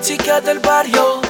chica 0.00 0.40
del 0.40 0.58
barrio, 0.60 1.20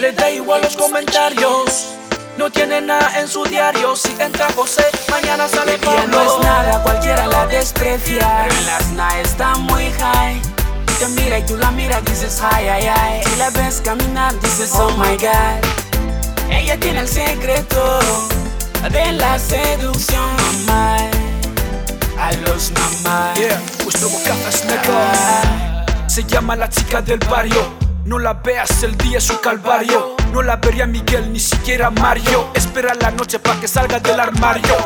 le 0.00 0.12
da 0.12 0.30
igual 0.30 0.62
los 0.62 0.76
comentarios. 0.76 1.94
No 2.36 2.50
tiene 2.50 2.80
nada 2.80 3.20
en 3.20 3.28
su 3.28 3.44
diario. 3.44 3.94
Si 3.94 4.14
entra 4.18 4.48
José, 4.54 4.84
mañana 5.10 5.48
sale 5.48 5.78
Pablo. 5.78 5.98
Ella 5.98 6.06
no 6.06 6.22
es 6.22 6.44
nada, 6.44 6.82
cualquiera 6.82 7.26
la 7.26 7.46
desprecia. 7.46 8.46
Las 8.66 8.88
nights 8.88 9.30
está 9.30 9.54
muy 9.56 9.90
high. 9.92 10.40
Te 10.98 11.08
mira 11.08 11.38
y 11.38 11.42
tú 11.42 11.56
la 11.56 11.70
miras, 11.70 12.04
dices 12.04 12.40
ay, 12.42 12.68
ay, 12.68 12.86
ay. 12.86 13.20
Y 13.32 13.36
la 13.36 13.50
ves 13.50 13.80
caminar, 13.84 14.38
dices 14.40 14.72
oh 14.74 14.90
my 14.96 15.16
god. 15.16 16.50
Ella 16.50 16.78
tiene 16.78 17.00
el 17.00 17.08
secreto 17.08 18.00
de 18.90 19.12
la 19.12 19.38
seducción, 19.38 20.36
mamá. 20.66 20.96
A 22.18 22.32
los 22.32 22.72
mamás. 22.72 23.38
Yeah, 23.38 23.60
vuestro 23.82 24.08
bocaza 24.08 24.48
es 24.48 24.64
negro. 24.64 24.94
Se 26.06 26.24
llama 26.24 26.56
la 26.56 26.68
chica 26.68 27.00
del 27.00 27.18
barrio. 27.20 27.83
No 28.04 28.18
la 28.18 28.34
veas, 28.34 28.82
el 28.82 28.98
día 28.98 29.16
es 29.16 29.30
un 29.30 29.38
calvario. 29.38 30.16
No 30.32 30.42
la 30.42 30.56
vería 30.56 30.86
Miguel, 30.86 31.32
ni 31.32 31.40
siquiera 31.40 31.90
Mario. 31.90 32.50
Espera 32.54 32.94
la 32.94 33.10
noche 33.10 33.38
para 33.38 33.58
que 33.58 33.66
salga 33.66 33.98
del 33.98 34.20
armario. 34.20 34.76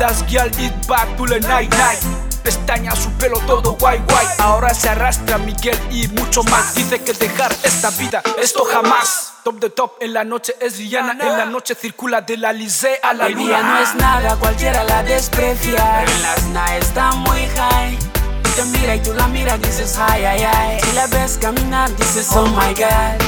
Das 0.00 0.24
girl 0.28 0.50
it 0.58 0.72
back 0.88 1.16
to 1.16 1.24
the 1.24 1.38
night 1.40 1.70
night. 1.70 2.00
Pestaña 2.42 2.94
su 2.96 3.10
pelo 3.12 3.38
todo 3.46 3.76
guay 3.78 4.02
guay. 4.08 4.26
Ahora 4.38 4.74
se 4.74 4.88
arrastra 4.88 5.38
Miguel 5.38 5.78
y 5.92 6.08
mucho 6.08 6.42
más. 6.44 6.74
Dice 6.74 7.00
que 7.00 7.12
dejar 7.12 7.52
esta 7.62 7.90
vida, 7.90 8.22
esto 8.42 8.64
jamás. 8.64 9.34
Top 9.44 9.60
de 9.60 9.70
top, 9.70 9.92
en 10.00 10.12
la 10.12 10.24
noche 10.24 10.56
es 10.60 10.76
Rihanna. 10.76 11.12
En 11.12 11.38
la 11.38 11.46
noche 11.46 11.76
circula 11.76 12.22
de 12.22 12.38
la 12.38 12.52
Lice 12.52 12.98
a 13.02 13.14
la 13.14 13.28
Ella 13.28 13.62
no 13.62 13.78
es 13.78 13.94
nada, 13.94 14.36
cualquiera 14.36 14.82
la 14.82 15.04
desprecia. 15.04 16.02
En 16.02 16.22
las 16.22 16.42
nights 16.46 16.86
está 16.88 17.12
muy 17.12 17.46
high. 17.56 17.94
Y 17.94 18.48
te 18.56 18.64
mira 18.64 18.96
y 18.96 19.00
tú 19.00 19.14
la 19.14 19.28
miras, 19.28 19.60
dices 19.62 19.96
ay, 19.98 20.24
ay, 20.24 20.42
ay. 20.42 20.80
Y 20.90 20.94
la 20.94 21.06
ves 21.34 21.38
caminar, 21.38 21.94
dices 21.96 22.28
oh 22.32 22.46
my 22.46 22.74
god. 22.74 23.20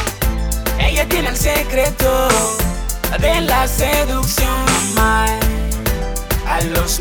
Ella 0.79 1.09
tiene 1.09 1.29
el 1.29 1.37
secreto 1.37 2.29
de 3.19 3.41
la 3.43 3.67
seducción, 3.67 4.49
mamá. 4.95 5.27
A 6.49 6.61
los. 6.63 7.01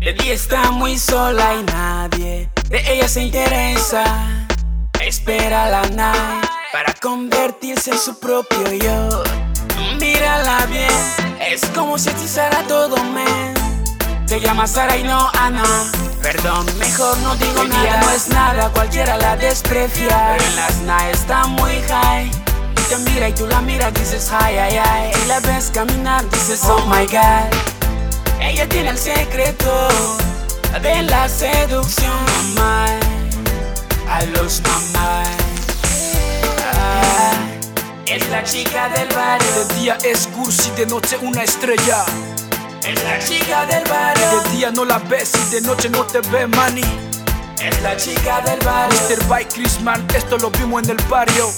De 0.00 0.12
día 0.12 0.34
está 0.34 0.70
muy 0.70 0.98
sola 0.98 1.54
y 1.54 1.62
nadie 1.64 2.50
de 2.68 2.92
ella 2.92 3.08
se 3.08 3.22
interesa. 3.22 4.04
Espera 5.00 5.68
la 5.68 5.82
night 5.90 6.46
para 6.72 6.92
convertirse 6.94 7.92
en 7.92 7.98
su 7.98 8.18
propio 8.18 8.72
yo. 8.72 9.22
Mírala 9.98 10.66
bien, 10.66 11.40
es 11.40 11.64
como 11.74 11.98
si 11.98 12.10
hechizara 12.10 12.62
todo, 12.66 12.96
men. 13.04 13.54
Se 14.26 14.40
llama 14.40 14.66
Sara 14.66 14.96
y 14.96 15.04
no 15.04 15.30
Ana. 15.34 15.64
Perdón, 16.24 16.64
mejor 16.78 17.18
no 17.18 17.36
digo 17.36 17.60
Hoy 17.60 17.68
nada. 17.68 17.82
día 17.82 18.00
no 18.00 18.10
es 18.10 18.28
nada, 18.28 18.70
cualquiera 18.70 19.18
la 19.18 19.36
desprecia. 19.36 20.36
Pero 20.38 20.44
en 20.48 20.56
las 20.56 20.76
nights 20.78 21.20
está 21.20 21.44
muy 21.48 21.82
high. 21.82 22.30
Y 22.30 22.82
te 22.88 22.96
mira 23.10 23.28
y 23.28 23.34
tú 23.34 23.46
la 23.46 23.60
miras, 23.60 23.92
dices 23.92 24.30
ay, 24.32 24.56
ay, 24.56 24.78
ay. 24.82 25.12
Y 25.22 25.26
la 25.26 25.40
ves 25.40 25.70
caminar, 25.70 26.24
dices 26.30 26.62
oh 26.64 26.86
my 26.86 27.04
god. 27.04 27.52
Ella 28.40 28.66
tiene 28.66 28.88
el 28.88 28.98
secreto 28.98 29.88
de 30.80 31.02
la 31.02 31.28
seducción, 31.28 32.10
mamá. 32.54 32.86
A 34.08 34.22
los 34.24 34.62
mamás. 34.62 35.28
Ah, 36.72 37.32
es 38.06 38.26
la 38.30 38.42
chica 38.44 38.88
del 38.88 39.08
barrio. 39.14 39.64
De 39.66 39.74
día 39.74 39.98
es 40.02 40.26
Cursi, 40.28 40.70
de 40.70 40.86
noche 40.86 41.18
una 41.20 41.42
estrella. 41.42 42.02
Es 42.86 43.02
la 43.02 43.18
chica 43.18 43.64
del 43.66 43.82
barrio. 43.84 44.40
De 44.42 44.50
día 44.50 44.70
no 44.70 44.84
la 44.84 44.98
ves 44.98 45.32
y 45.34 45.54
de 45.54 45.60
noche 45.62 45.88
no 45.88 46.04
te 46.04 46.20
ve 46.20 46.46
money. 46.46 46.84
Es 47.62 47.80
la 47.80 47.96
chica 47.96 48.42
del 48.42 48.60
barrio. 48.60 49.00
Mr. 49.08 49.24
Bike 49.26 49.48
Chrisman, 49.54 50.06
esto 50.14 50.36
lo 50.36 50.50
vimos 50.50 50.82
en 50.82 50.90
el 50.90 51.04
barrio. 51.06 51.50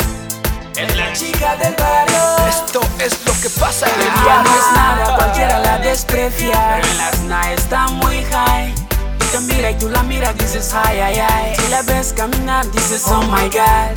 Es 0.76 0.96
la 0.96 1.12
chica 1.12 1.56
del 1.56 1.74
barrio. 1.74 2.48
Esto 2.48 2.80
es 3.00 3.26
lo 3.26 3.32
que 3.40 3.50
pasa 3.58 3.86
en 3.88 4.00
el 4.02 4.06
Ella 4.06 4.42
no 4.44 4.50
es 4.50 4.72
nada, 4.72 4.96
barrio. 4.98 5.16
cualquiera 5.16 5.58
la 5.58 5.78
desprecia. 5.78 6.80
En 6.80 7.28
las 7.28 7.58
está 7.58 7.88
muy 7.88 8.22
high. 8.24 8.72
Y 9.20 9.24
te 9.32 9.40
mira 9.40 9.70
y 9.72 9.74
tú 9.78 9.88
la 9.88 10.04
miras, 10.04 10.36
dices 10.38 10.72
ay, 10.74 11.00
ay, 11.00 11.18
ay. 11.18 11.56
Y 11.66 11.70
la 11.70 11.82
ves 11.82 12.12
caminar, 12.16 12.70
dices 12.70 13.02
oh 13.06 13.22
my 13.22 13.48
god. 13.48 13.96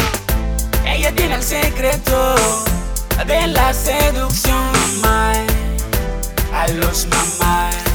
Ella 0.83 1.13
tiene 1.15 1.35
el 1.35 1.43
secreto 1.43 2.35
de 3.27 3.47
la 3.47 3.73
seducción, 3.73 4.71
mamá. 5.01 5.18
Los 6.77 7.07
mamás. 7.07 7.88